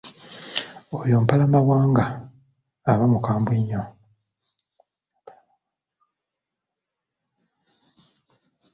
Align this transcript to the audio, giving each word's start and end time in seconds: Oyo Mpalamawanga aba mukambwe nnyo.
Oyo 0.99 1.15
Mpalamawanga 1.23 2.05
aba 2.91 3.05
mukambwe 3.11 3.55
nnyo. 3.59 3.81